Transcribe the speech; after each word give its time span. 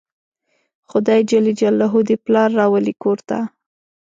خدای 0.89 1.21
ج 1.29 1.31
دې 2.07 2.15
پلار 2.23 2.49
راولي 2.59 2.93
کور 3.01 3.17
ته 3.29 3.39